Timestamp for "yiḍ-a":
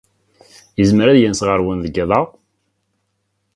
1.97-2.21